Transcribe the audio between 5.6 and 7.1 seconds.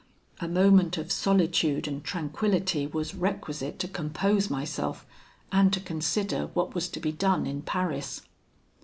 to consider what was to